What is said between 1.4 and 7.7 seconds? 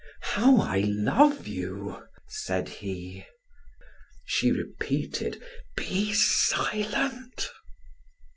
you!" said he. She repeated: "Be silent!"